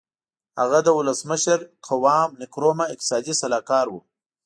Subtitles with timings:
[0.59, 3.95] هغه د ولسمشر قوام نکرومه اقتصادي سلاکار و.